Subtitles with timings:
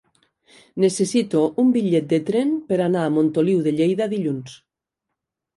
[0.85, 4.57] Necessito un bitllet de tren per anar a Montoliu de Lleida dilluns.